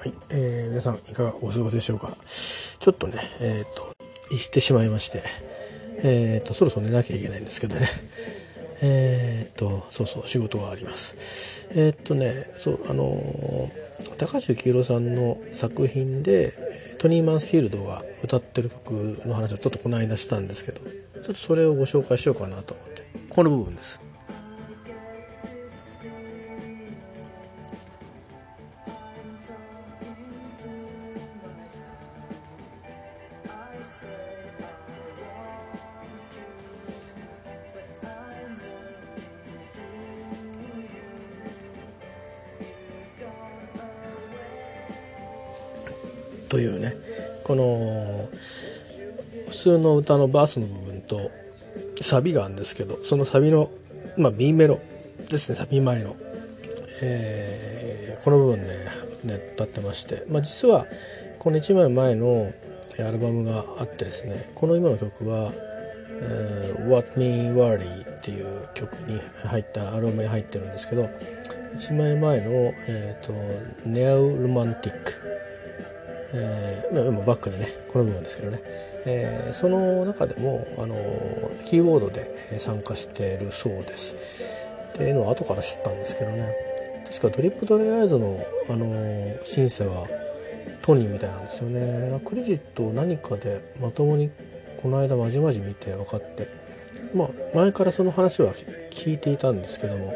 [0.00, 2.16] はい、えー、皆さんいかがお過ごしでしょうか？
[2.24, 3.94] ちょっとねえっ、ー、と
[4.30, 5.22] 言ってしまいまして。
[6.02, 7.86] えっ、ー、とそろそろ寝なきゃいけないんですけどね。
[8.80, 11.68] えっ、とそうそう仕事があります。
[11.72, 13.70] えっ、とねそうあの
[14.16, 16.54] 高橋幸宏さんの作品で
[16.98, 23.02] トニー・マンスフィールドが歌ってる曲の話をちょっとこの間したんですけどちょっとそれをご紹介しようかなと思って。
[23.28, 24.00] この部分です。
[46.50, 46.92] というね
[47.44, 48.28] この
[49.48, 51.30] 普通の歌のバースの部分と
[52.02, 53.70] サビがあるんですけどそのサビの、
[54.18, 54.80] まあ、B メロ
[55.30, 56.16] ですねサビ前の、
[57.02, 58.68] えー、この部分で、
[59.24, 60.86] ね、歌ってまして、まあ、実は
[61.38, 62.52] この1枚前の
[62.98, 65.52] アルバムがあってですねこの今の曲は「、
[66.88, 71.08] What Me Worry」っていう曲に入ったアルバムに入ってるんですけど
[71.74, 72.50] 1枚前の
[72.88, 74.92] 「えーと、と Neo Romantic」
[76.32, 78.60] えー、今バックでねこの部分ですけどね、
[79.06, 80.94] えー、その中でもあの
[81.64, 84.68] キーボードで参加しているそうです。
[84.94, 86.52] っていうのは後から知ったんですけどね。
[87.06, 90.06] 確かドリップドライアイズのあのシンセは
[90.82, 92.20] トニーみたいなんですよね。
[92.24, 94.30] クレジットを何かでまともに
[94.80, 96.48] この間まじまじ見て分かって。
[97.14, 98.52] まあ前からその話は
[98.90, 100.14] 聞いていたんですけども。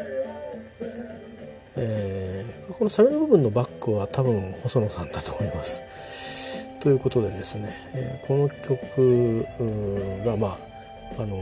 [1.77, 6.69] えー、このサビの部分のバックは多分細野さんだと思います。
[6.79, 9.45] ということでですね、えー、この曲
[10.23, 10.57] がま
[11.17, 11.37] ああの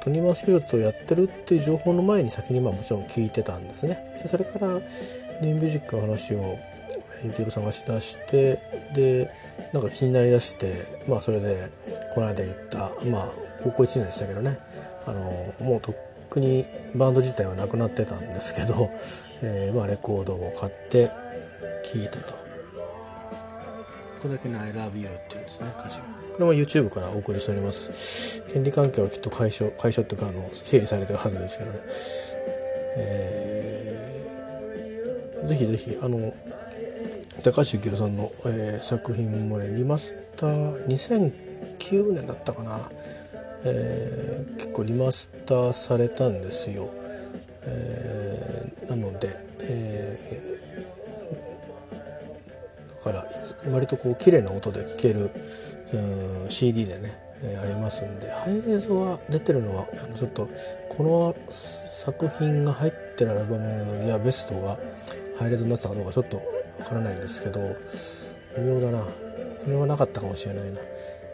[0.00, 4.14] トニー・マスフィルトやってるっていう情報の前に先にまあもちろん聞いてたんですね。
[4.22, 6.58] でそれからニューミュージックの話を
[7.24, 8.60] ゆきろさんがしだして
[8.94, 9.30] で
[9.72, 11.68] なんか気になりだしてまあそれで
[12.14, 13.28] この間言ったまあ
[13.62, 14.58] 高校1年でしたけどね
[15.06, 15.96] あのもうとっ
[16.38, 18.90] くにバンド自体はなくなってたんですけど、
[19.42, 21.10] えー、まあ、レコードを買って
[21.92, 22.32] 聴いたと。
[22.32, 26.04] ここだけの I love you っていうんですね、歌詞が。
[26.04, 28.42] これも YouTube からお送りしております。
[28.52, 31.78] 権利関係はきっと解消、解消っていうか、あの、整理されてるはずですけどね。
[32.96, 36.32] えー、ぜひぜひ、あの、
[37.42, 42.90] 高橋幸宏さんの、えー、作品もね、リマスター、2009年だったかな。
[43.70, 46.90] えー、結構リマスターされたんですよ、
[47.62, 53.24] えー、なので、えー、だから
[53.72, 55.30] 割とこう綺麗な音で聴ける、
[55.92, 60.48] うん、CD でね、えー、ありますんでハイレゾは出てるのはあのちょっと
[60.88, 64.78] この作品が入ってるアルバムやベストが
[65.38, 66.42] ハイレゾになってたかどうかちょっとわ
[66.84, 67.60] からないんですけど
[68.56, 70.80] 微妙だなこれはなかったかもしれないな。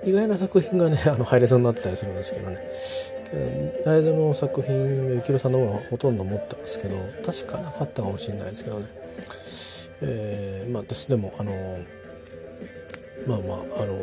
[0.06, 2.58] 意外な作品がねあのハイレゾになったりするんですけどね。
[3.84, 8.86] ハイレゾの作品幸宏さんの方がほとんど持ってますけど確かなかったかもしれないですけどね。
[10.02, 11.52] えー、まあですでもあの
[13.26, 13.98] まあまああの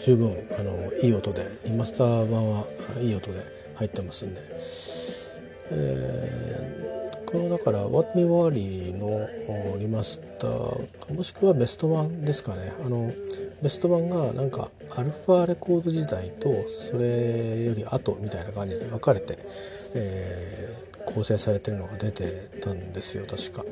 [0.00, 2.64] 十分あのいい音でリマスター版は
[3.00, 3.40] いい音で
[3.76, 4.40] 入ってますんで、
[5.70, 6.99] えー、
[7.30, 12.72] このだから「What Me Worry」のリマスターもしくはベスト版ですかね。
[12.84, 13.12] あの
[13.62, 19.38] ベスト版がなんかアルファレコード時代とそれより後みたいな感じで分かれて、
[19.94, 23.64] えー、構成されてるのが出てたんですよ確か、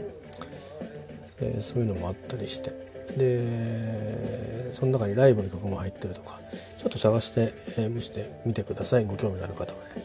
[1.40, 2.70] えー、そういうのもあったりして。
[3.16, 6.38] でその中にライブの曲も入ってるとか
[6.76, 9.06] ちょっと探して、えー、見せてみてください。
[9.06, 10.04] ご興味のある方はね。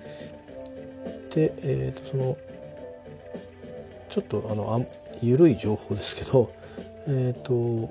[1.36, 2.38] でえっ、とその
[4.14, 4.80] ちょっとあのあ
[5.24, 6.54] 緩い情報ですけど
[7.10, 7.90] えっ、とこ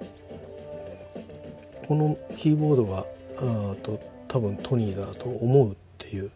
[1.96, 3.04] のキーボードが
[3.38, 6.30] あと多分トニーだと思うっていう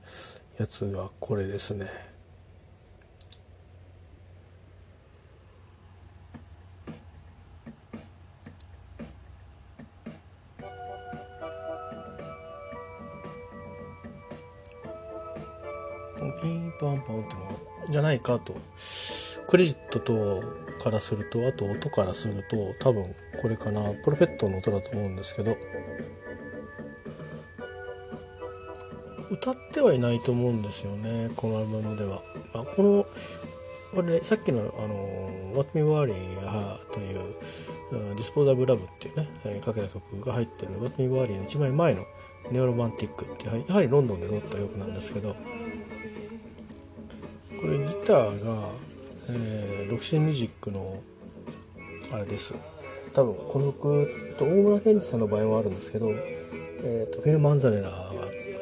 [0.58, 1.86] やつがこれですね。
[16.42, 17.40] ピンポンポンっての
[17.88, 18.56] じゃないかと
[19.48, 20.42] クレジットと
[20.82, 23.04] からするとあと音からすると多分
[23.40, 23.82] これかな。
[24.04, 25.56] プロフェットの音だと思うんですけど。
[29.30, 32.22] 歌ってはいないと思うんですよねこのアルバムでは。
[32.54, 33.06] あ、この
[33.92, 36.14] これねさっきの「あの What Me Worry」
[36.94, 37.34] という
[37.90, 42.04] 「ディスポーザブ・ラブ」っていうね、えー、かけた曲が入ってる「What Me Worry」の一枚前の
[42.52, 45.34] 「ネオロマンティック」ってやはりやはりロンドンで撮った曲なんですけど。
[47.60, 48.68] これギターが、
[49.28, 51.02] えー、ロキシーミュージックの
[52.12, 52.54] あれです。
[53.14, 58.12] 多分この曲と大村健二さんの場合はあるんですけど、えーと、フィル・マンザネラが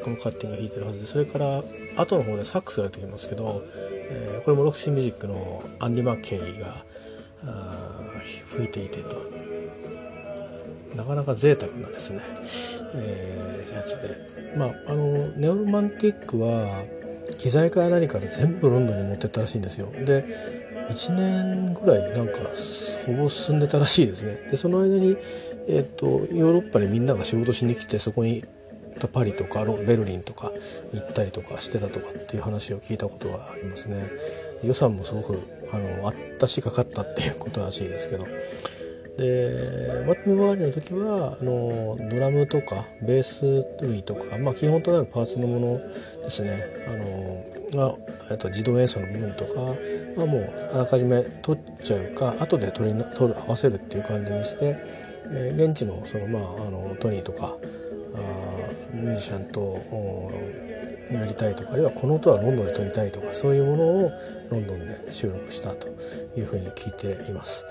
[0.05, 1.63] このカッティングを弾いてるはずでそれから
[1.97, 3.63] 後の方でサックスが出てきますけど、
[4.11, 6.85] えー、これもロクシーミュージックのアンディ・マッケイが
[8.23, 9.17] 吹いていてと。
[10.95, 12.21] なかなか贅沢なですね、
[12.95, 14.57] えー、やつで。
[14.57, 16.85] まああのネオロマンティックは
[17.39, 19.89] 機材から何から全部ロンドンに持ってったらしいんですよ。
[20.05, 20.25] で
[20.91, 22.41] 1年ぐらいなんか
[23.07, 24.51] ほぼ進んでたらしいですね。
[24.51, 25.17] でその間に、
[25.69, 28.45] えーと、ヨーロッパにみんなが仕事しに来てそこに
[29.13, 30.53] パリとかベルリンとか
[30.93, 34.09] 行ったりとかしてたとかっていう話を聞いたことがありますね。
[34.63, 35.43] 予算もすごく
[35.73, 38.27] あのあったしかかったっていうことらしいですけど。
[39.17, 45.79] でワットム周りの時はあのドラムとかベース類とか、まあ、基本となるパーツのもの
[46.23, 46.65] ですね。
[46.89, 47.95] あのが、
[48.31, 49.61] えっと、自動演奏の部分とか
[50.21, 54.77] はもうあらかじめ取っちゃうか後で取り取る合わせるっていう感じにして、
[55.33, 57.57] えー、現地のその、まあ、あのトニーとか
[58.15, 59.81] あミュージシャンと
[61.13, 64.11] やりたいとかあるいはこの音はロンドンで撮りたいとかそういうものを
[64.51, 65.89] ロンドンで収録したと
[66.37, 67.65] いうふうに聞いています。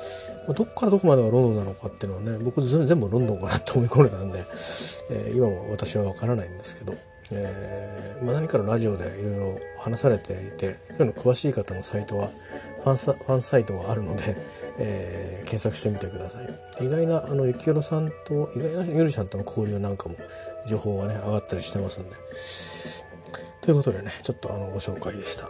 [0.53, 6.93] どっからどこまでがロンドンなのかっていうのはね僕全部ロンドンかなって思い込んでたんで、えー、今も私は分からないんですけど、
[7.31, 12.27] えーまあ、何かのラジオでいろいろ話されていてそういうの詳しい方のサイトは
[12.83, 14.35] ファンサファンサイトがあるので、
[14.77, 16.85] えー、検索してみてください。
[16.85, 20.15] 意外なあの幸宏さんと意外なゆりさんとの交流なんかも
[20.67, 22.15] 情報がね上がったりしてますんで。
[23.61, 25.47] ということでねちょっとあのご紹介でした。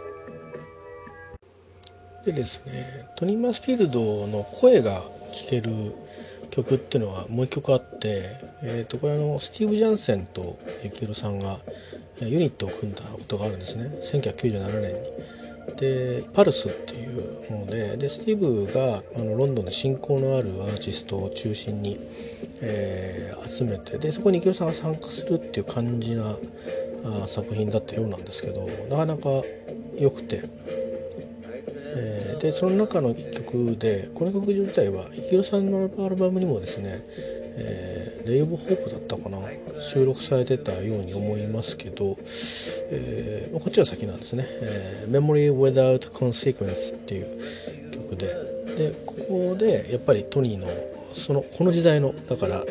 [2.24, 2.86] でですね
[3.16, 5.70] トニー・マスフィールドの声が聴ける
[6.54, 8.22] 曲っていうのはもう一曲あって、
[8.62, 11.58] えー、とこれあのスティーブ・ジャンセンと幸宏さんが
[12.20, 15.34] ユニットを組んだことがあるんですね1997年に。
[15.76, 21.98] でパルスっていうものででスティーブがあのロンドンで親交のあるアーティストを中心に、
[22.60, 26.36] えー、集めてでそこに幸宏さんが参加するっていう感じな
[27.22, 29.42] あ作品だったようなんですけどなかなか
[29.98, 30.42] 良くて、
[32.44, 37.00] でその中の一曲でこの曲自体は幸宏さんのアルバムにもですね
[37.56, 39.38] えー、レイブ・ホープだったかな
[39.80, 42.16] 収録されてたように思いますけど、
[42.90, 47.26] えー、こっちは先なんですね「えー、Memory Without Consequence」っていう
[47.92, 48.26] 曲で。
[48.74, 50.66] でここでやっぱりトニーの
[51.12, 52.64] そのこの時代のだから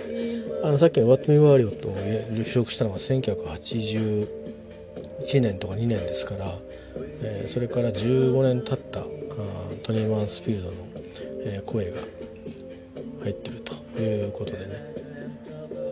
[0.63, 1.95] あのさっきの「What Me Wario」と
[2.43, 4.27] 収録したのが1981
[5.39, 6.53] 年とか2年ですから、
[7.21, 9.02] えー、それから15年経った
[9.83, 10.75] トニー・マンスフィールドの、
[11.45, 11.97] え、声が
[13.23, 14.65] 入ってるということでね、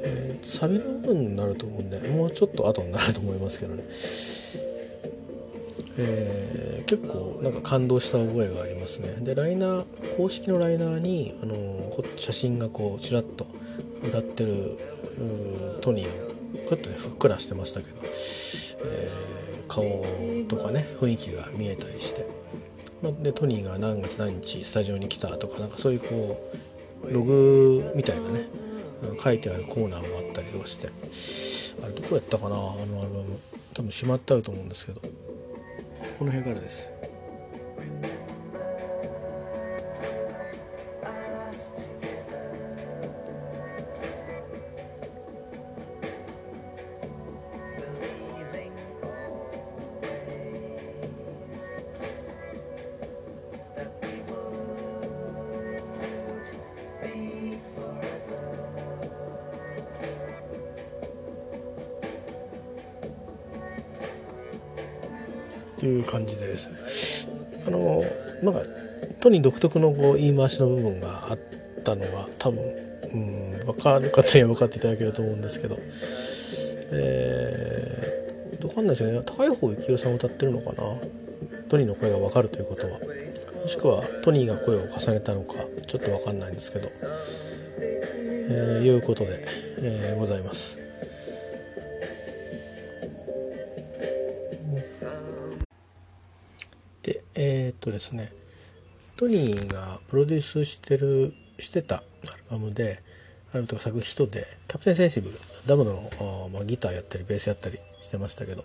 [0.03, 3.83] えー、サビの部分になると思うんでもうちょっと後になると思いますけどね、
[5.97, 9.15] えー、結構なんか感動した覚えがありますね。
[9.19, 11.55] でライナー公式のライナーにあの
[12.15, 13.45] 写真がこうちらっと
[14.03, 14.77] 歌ってる
[15.81, 19.83] トニーをちょっとねふっくらしてましたけど、えー、顔
[20.47, 22.25] とかね雰囲気が見えたりして、
[23.01, 26.49] まあ、でトニーが何月何日スタジオに来たとかなんかそういうこ
[27.03, 28.45] うログみたいなね
[29.19, 30.87] 書いてあるコーナーもあったりとかして
[31.83, 33.39] あれどこやったかなあのアルバム
[33.73, 35.01] 多分しまってあると思うんですけど
[36.19, 37.00] この辺からです。
[65.81, 67.63] という感じでですね。
[67.67, 68.03] あの
[68.43, 68.61] なんか
[69.19, 71.39] とに独特のこう言い回しの部分があっ
[71.83, 72.63] たのは多分、
[73.13, 75.75] うん、分かる方には分かっていただけると思うんですけど、
[76.91, 79.21] えー、どうかんないですよね。
[79.25, 80.83] 高い方幸宏さん歌ってるのかな？
[81.69, 82.99] トニーの声が分かるということは。
[82.99, 85.55] もしくはトニーが声を重ねたのか。
[85.87, 86.87] ちょっと分かんないんですけど、
[87.79, 89.47] えー、いうことで、
[89.79, 90.80] えー、ございます。
[97.81, 98.31] とですね
[99.17, 102.03] トニーがプロデュースしてるしてたアル
[102.49, 103.03] バムで
[103.51, 105.35] アルバムとか作人でキャプテンセンシブル
[105.67, 108.63] ダムの、まあ、ギターやったりベースやったりしてましたけど。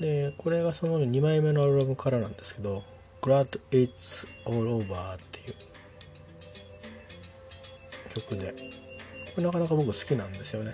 [0.00, 2.84] でこれがその2枚目のアルバムからなんですけど
[3.22, 5.54] 「Glad It's All Over」っていう
[8.10, 8.52] 曲で。
[9.36, 10.72] これなかなか僕好きなんですよね。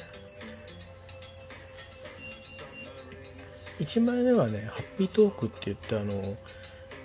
[3.81, 6.37] 1枚目はね「ハッピートーク」って言ってあの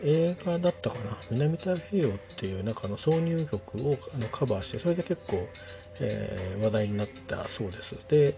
[0.04, 5.48] 映画だったかな「南太平洋」っていう中の挿入曲をあのカバーしてそれで結構、
[6.00, 7.96] えー、話題になったそうです。
[8.08, 8.36] で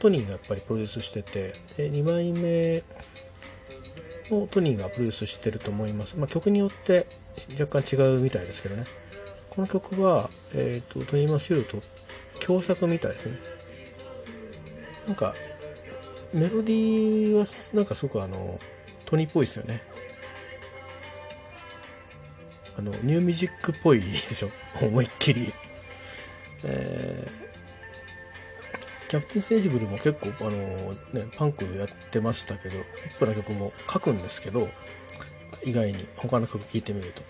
[0.00, 2.82] トニーがやっぱりプロデュースしててで2枚目
[4.30, 7.06] をトニーがプロデュースしてると思います、まあ、曲によって
[7.58, 8.84] 若干違うみたいですけどね。
[9.50, 11.86] この曲は、えーと、トニー・マスフィールと
[12.44, 13.38] 共作みたいですね。
[15.06, 15.34] なんか
[16.32, 17.44] メロディーは
[17.74, 18.58] なんかすごくあの
[19.06, 19.82] トニーっぽいですよね。
[22.76, 24.50] あのニューミュージックっぽいでしょ？
[24.84, 25.52] 思いっきり。
[26.66, 34.68] えー、キャプテンセージブルも結構あのねパンクやってましたけどポップな曲も書くんですけど
[35.62, 37.22] 意外に他の曲聴いてみると。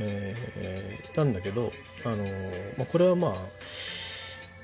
[0.00, 1.72] えー、なんだけど、
[2.04, 3.34] あのー、まあ、これはまあ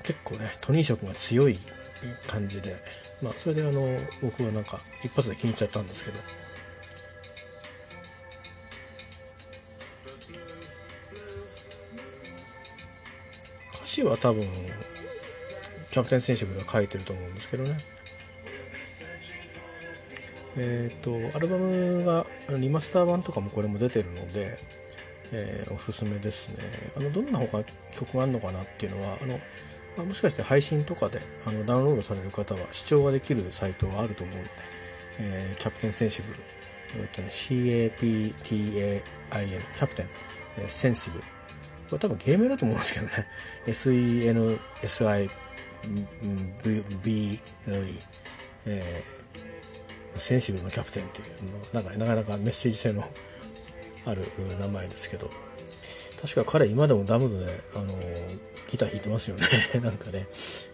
[0.03, 1.57] 結構ねトニー色が強い
[2.27, 2.75] 感じで、
[3.21, 6.19] まあ、それであの僕はなんか一発で気に入っちゃったんですけど。
[13.91, 14.45] 詞は多分
[15.91, 17.77] キャプテン選手が書いてると思うんですけどね。
[20.57, 22.25] えっ、ー、とアルバムが
[22.57, 24.57] リマスター版とかもこれも出てるので
[25.33, 26.57] えー、おすすめですね。
[26.95, 29.39] あのどんな他曲があるのかなっていうのはあの、
[29.97, 34.49] ま、もしかして配信とかであのダウンロードされる方は視聴ができるサイトがあると思うので、
[35.19, 36.39] えー、キャプテンセンシブル、
[36.97, 39.01] えーとね、CAPTAIN
[39.77, 40.05] キャプテン、
[40.57, 41.23] えー、センシブル。
[41.91, 43.27] これ多分ゲームだと思うんですけどね。
[43.67, 45.29] SENSIBLE、
[48.65, 53.03] えー、センシブルのキャプテンっていうなんかなかなかメッセージ性の
[54.05, 54.25] ある
[54.57, 55.29] 名前ですけど。
[56.21, 57.93] 確か彼今でもダムドで、あの
[58.69, 59.43] ギター弾いてますよね。
[59.83, 60.27] なんかね、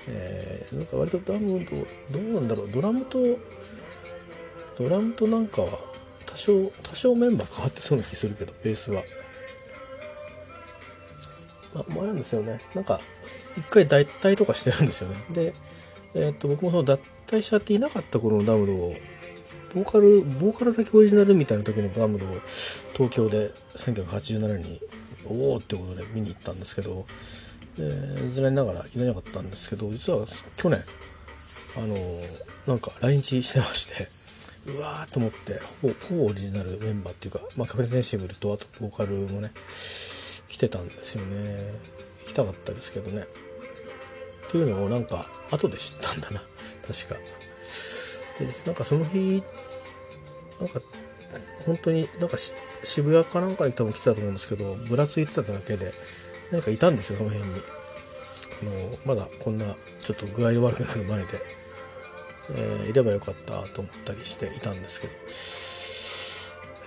[0.07, 2.69] えー、なんか割とダムドどうなんだろう。
[2.69, 3.17] ドラムと
[4.77, 5.79] ドラムとなんかは
[6.27, 9.01] 多少多少メンバー変わってそうな気するけどベースは。
[11.77, 12.59] ああるんですよね。
[12.73, 12.99] なんか
[13.57, 15.23] 一回脱退とかしてるんですよね。
[15.31, 15.53] で
[16.15, 18.95] えー、っと僕もその脱退しちゃっていなかった頃のダムドを
[19.75, 22.29] ボーカル、ボーカルだけオリジナルみたいな時のバムドを
[22.93, 24.79] 東京で1987年に
[25.25, 27.05] おおってことで見に行ったんですけど、
[27.77, 30.81] えー、残念ながらいれなかったんですけど、実は去年、
[31.77, 31.95] あの
[32.65, 34.07] なんか来日してまして、
[34.67, 39.51] うわーと思って、ほぼ、ほぼオリジナルメンバーっていうか、まあ、カペテンシブルと、あとボーカルもね、
[40.57, 41.71] 来てたんですよね。
[42.23, 43.27] 行きたかったですけどね。
[44.47, 46.41] っていうのをなんか、後で知ったんだな。
[46.81, 47.19] 確か。
[48.39, 49.43] で、なんかその日、
[50.59, 50.81] なんか、
[51.67, 52.37] 本当になんか
[52.83, 55.93] 渋谷かなんかに多分来てたと思うんですけど、ぶらついてただけで、
[56.51, 57.61] 何かいたんですよ、その辺に。
[58.63, 61.41] あの、まだこんなちょっと具合悪くなる前で、
[62.55, 65.13] えー、いればよかったと思ったりしていたんですけど、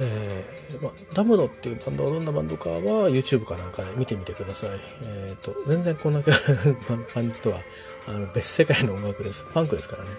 [0.02, 2.80] えー、ま、ダムドっていうバンドはどんなバンドかは
[3.10, 4.70] YouTube かなんかで見てみてください。
[5.02, 6.22] えっ、ー、と、全然こんな
[7.12, 7.60] 感じとは、
[8.06, 9.44] あの、別世界の音楽です。
[9.52, 10.10] パンクですからね。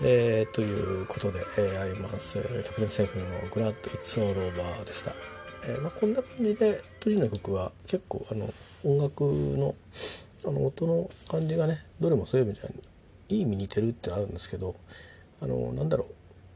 [0.00, 5.12] えー、ということで、えー、あります、キャプテンセーフのグラッド・イッツ・オール・オーバーでした。
[5.64, 8.48] えーま、こんな感じでトリの曲は結構あの
[8.84, 9.74] 音楽の
[10.46, 12.70] あの音の感じがねどれもそういう意味じゃ
[13.28, 14.76] いい意味似てるってあるんですけど
[15.42, 16.06] あのなんだろ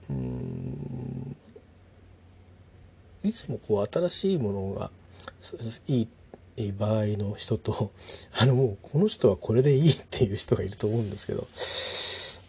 [0.09, 1.37] ううん
[3.25, 4.91] いつもこう新しいものが
[5.87, 6.07] い
[6.57, 7.93] い場合の人と
[8.39, 11.47] あのもうこの人はこれでいいっていう人がいると思うんですけど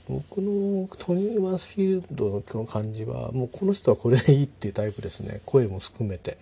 [0.10, 5.40] 僕のトニー・マスフィールドの今日感じはもうこの人はこれでいいっていうタイプですね。
[5.46, 6.38] 声も含めて、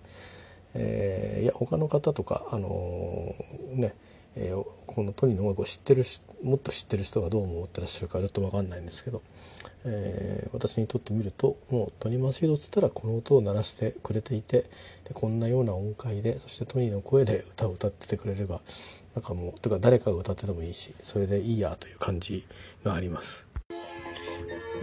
[0.74, 3.94] えー、いや他の方とかあのー、ね、
[4.36, 6.04] えー、このトニーの音楽を知ってる
[6.44, 9.22] もっと知ってる人がどう思ってらっしゃるかちょっと分かんないんですけど、
[9.86, 14.66] えー、私にとってみるともうトニー・マスフィードっつったらこの音を鳴らしてくれていて
[15.08, 18.62] でこんなような音階でそしてトニーの声で歌を歌っててくれれば
[19.16, 22.46] なんかもうとか誰かが歌っててもいいしそれでいいやという感じ
[22.84, 23.52] があります。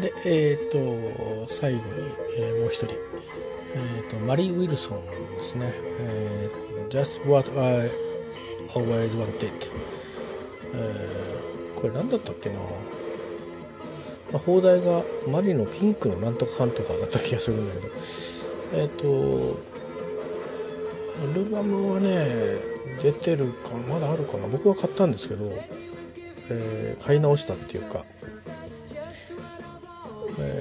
[0.00, 1.84] で、え、ー、と、最後に、
[2.38, 2.98] えー、もう一人、え
[4.00, 5.04] っ、ー、と、マリー・ウィルソン
[5.36, 5.72] ですね。
[6.00, 7.90] えー、Just What I
[8.74, 9.52] Always Wanted。
[10.74, 12.56] えー、これ何だったっけな？
[12.56, 17.88] まあ、放題がマリのピンクのなんとかかんとかだった気がするんだけど、
[18.74, 19.58] えっ、と、
[21.32, 22.58] アルバムはね、
[23.02, 24.46] 出てるかまだあるかな。
[24.48, 25.50] 僕は買ったんですけど、
[26.50, 28.04] えー、買い直したっていうか、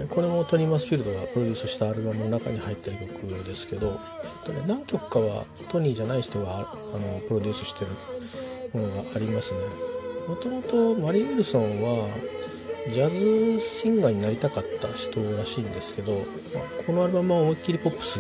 [0.10, 6.62] これもトニー・マスフィールドがプロデュースしたアルバムの中に入ってる曲ですけど、えっとね、何曲かはトニーじゃない人があ
[6.98, 7.92] のプロデュースしてる
[8.74, 9.60] ものがありますね。
[10.28, 12.08] もともとマリー・ウィルソンは
[12.92, 16.24] ジャズシンガーになりたかった人らしいんですけど、まあ、
[16.86, 18.20] このアルバムは思いっきりポップス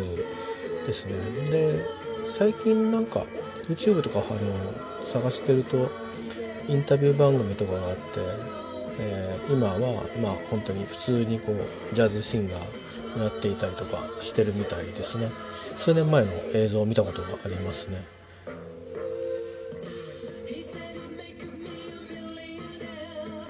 [0.85, 1.13] ですね。
[1.49, 1.85] で
[2.23, 3.25] 最近なんか
[3.69, 5.89] YouTube とかあの探してると
[6.67, 8.01] インタビュー番組とかがあって、
[8.99, 9.79] えー、今は
[10.21, 15.27] まあ本当に普通にこうジャズシンガーをやっていたりとかしてるみたいですね。
[15.77, 18.17] 数年前の映像を見たことがありますね。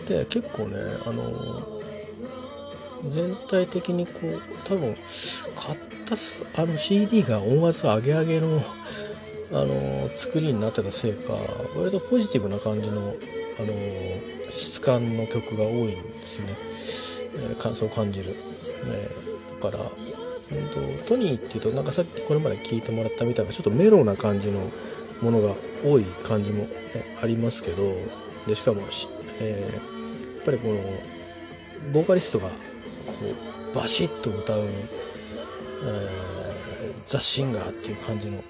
[0.08, 0.75] で結構ね
[1.06, 1.77] あの
[3.10, 8.62] 全体的にこう多分買ったあの CD が音圧上げ上げの
[9.54, 11.34] あの作りになってたせいか
[11.77, 13.13] 割とポジティブな感じの
[13.60, 18.36] あの質感の曲が多いんですね、えー、そう感じる、ね、
[19.62, 19.84] だから、
[20.52, 24.60] えとトニーっていうとなんかさっきこれまで聞いてもらったみたいなちょっとメロな感じの
[25.22, 25.54] ものが
[25.86, 26.68] 多い感じも、ね、
[27.22, 27.84] ありますけど
[28.48, 30.76] でしかも、えー、やっぱりこの
[31.94, 32.54] ボーカリストがこ
[33.72, 34.70] うバシッと歌う、えー、
[37.06, 38.44] ザ・シンガーっていう感じの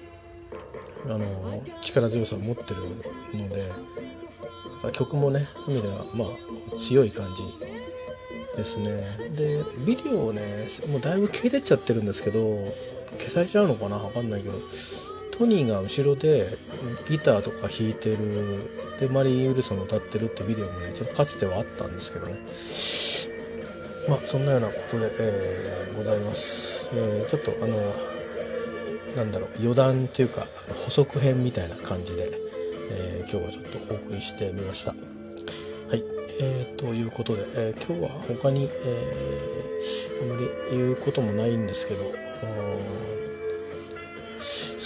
[1.06, 2.82] あの力強さを持ってる
[3.34, 3.70] ので
[4.92, 7.42] 曲もねそういう意味ではまあ強い感じ
[8.56, 8.86] ですね。
[9.36, 12.40] でビデオをねもうだいぶ消えてっちゃってるんですけど
[13.18, 14.54] 消されちゃうのかな分かんないけど
[15.38, 16.46] トニーが後ろで
[17.08, 18.18] ギターとか弾いてる
[18.98, 22.34] でマリー・ウルソン歌ってるってビデオもねちょっとかつてはあったんですけどね
[24.08, 27.76] まあそんなようなことで、えー、ございます、えー、ちょっとあの
[29.16, 30.46] なんだろう余談というか
[30.84, 32.30] 補足編みたいな感じで、
[32.90, 34.92] えー、今日はちょっとお送りしてみました。
[34.92, 34.96] は
[35.96, 36.02] い、
[36.40, 42.00] えー、ということで、えー、今日は他に、えー、あまり言うこともないんですけど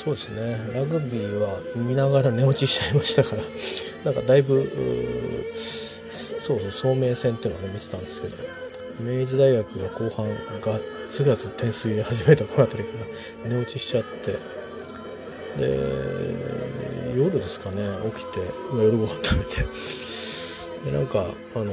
[0.02, 3.42] そうですねラグビーは見ながら寝落ちしちゃいましたから
[4.04, 4.68] なんかだいぶ
[5.54, 10.26] そうそう聡明戦っていうのをね見てたんですけど明治大学が後半
[10.60, 10.78] が
[11.08, 12.98] つがつ点数入れ始めたこの辺りか
[13.44, 14.32] ら寝落ちしちゃって
[15.60, 15.78] で
[17.14, 17.76] 夜ですかね
[18.14, 18.40] 起きて
[18.76, 19.62] 夜ご飯食べて。
[20.84, 21.70] でなんかあのー、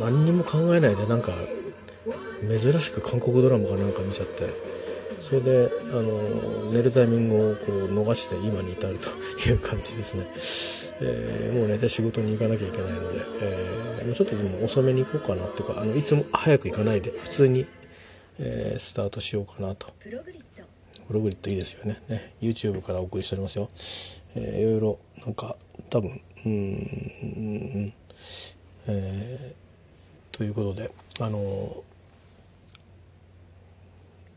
[0.00, 1.32] 何にも考えないでなんか
[2.46, 4.44] 珍しく韓国ドラマかなんか見ちゃって。
[5.20, 6.02] それであの
[6.72, 9.10] 寝るタイミングをこう逃して今に至ると
[9.48, 10.26] いう感じですね、
[11.06, 17.68] えー、もう寝て仕事に行かなきゃいけないので、えー、ちょっとでも遅めに行こうかなっていうかあのいつも早く行かないで普通に、
[18.40, 19.86] えー、スタートしようかなと。
[21.10, 22.00] プログリッドいいですよね。
[22.08, 22.34] ね。
[22.40, 23.68] YouTube からお送りしておりますよ、
[24.36, 25.56] えー、いろいろなんか
[25.90, 27.92] 多分うん
[28.86, 31.38] えー、ということであの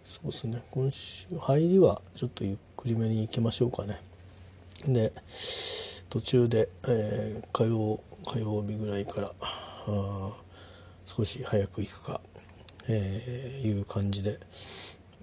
[0.03, 0.63] そうですね。
[0.71, 4.01] 今週入りはちょっとゆっくりめに行きましょうかね。
[4.87, 5.13] で
[6.09, 10.31] 途中で、えー、火曜火曜日ぐらいからあ
[11.05, 12.19] 少し早く行くか、
[12.87, 14.39] えー、いう感じで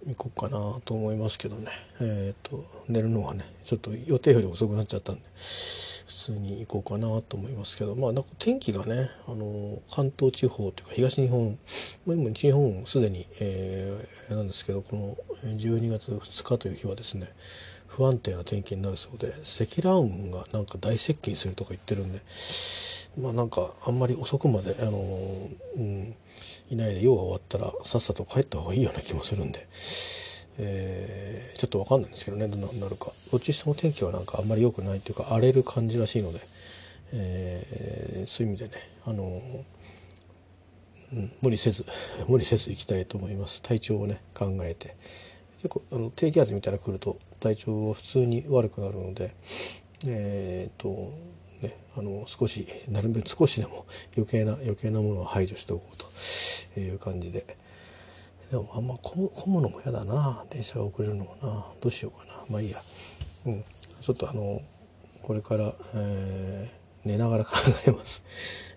[0.07, 1.69] 行こうかなと思いますけどね。
[2.01, 11.59] えっ、ー、と寝るのがねちょっと予定より遅くなっちゃったんで普通に行こうかなと思いますけどまあなんか天気がねあの関東地方というか東日本
[12.07, 17.29] 今西日本すでに、えー、なんですけどこの12月2日という日はですね
[17.87, 22.21] 不安定な天気になるそうで積乱雲がなんか大接近するとか言ってるんで
[23.19, 24.93] まあなんかあんまり遅くまであの、
[25.77, 26.15] うん、
[26.71, 29.67] いないで用が終わったらさっさと帰った方がいいような気もするんで。
[30.63, 32.47] えー、ちょっと分かんないんですけどね。
[32.47, 33.13] どんななるか。
[33.31, 36.41] どっちにしても天気はなんかあんまり良くないというか荒れる感じらしいので、
[37.13, 38.75] えー、そういう意味でね
[39.07, 39.41] あの
[41.13, 41.85] うん、無理せず
[42.29, 43.63] 無理せず行きたいと思います。
[43.63, 44.95] 体調をね考えて。
[45.63, 49.35] 結構あの低気圧みたいなの来ると体調は普通に悪くなるので
[50.07, 51.13] えー、っと
[51.63, 57.57] ねあの少しなるべく少しでも余計な余計なものを排除しておこうという感じで。
[58.51, 60.45] でもあんま混むのも嫌だな。
[60.51, 61.67] 電車が遅れるのもな。
[61.81, 62.33] どうしようかな。
[62.51, 62.79] まあいいや。
[63.47, 63.65] うん。
[64.01, 64.61] ちょっとあの
[65.23, 67.53] これから、えー、寝ながら考
[67.87, 68.25] えます。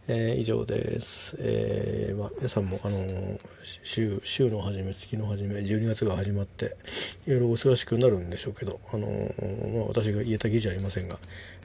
[0.10, 6.76] えー、以上です、えーまあ、皆さんもあの週週の初め月の初め12月が始まって
[7.26, 11.18] いろいろお忙しくなるんでしょうけど、あのまあ、私が言えた記事ありませんが、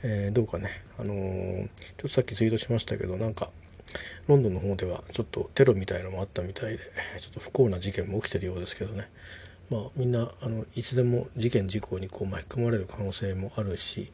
[0.05, 0.71] えー、どうかね、
[1.01, 3.51] あのちょっとさっきツイートしましたけどなんか
[4.29, 6.79] ロンドンの方ではちょっとテロみたいのもあったみたいで
[7.19, 9.09] ちょっと不幸な事件も起きてるようですけどね。
[9.69, 14.13] まあみんなあのいつでも事件事故にこう巻き込まれる可能性もあるし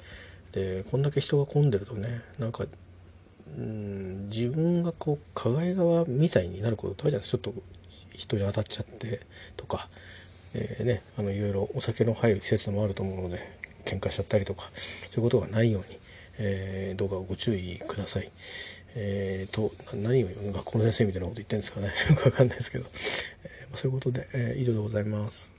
[0.53, 2.65] でこんだけ人が混んでるとねなんか
[3.57, 7.63] うん自分がこう加害側みたいになることってあるじゃないですかちょっと
[8.17, 9.21] 人に当たっちゃって
[9.57, 9.89] とか、
[10.55, 13.39] えー、ね、あのいろいろお酒の入る季節もあると思うので
[13.85, 14.63] 喧嘩しちゃったりとか
[15.11, 16.05] そういうことがないように
[16.39, 18.31] えー、どうかご注意ください。
[18.97, 25.54] えーと、何を学校の先生みたいなこと言ってるんですかねよくわかんないですけど、えー、そういうことで、えー、以上でございます。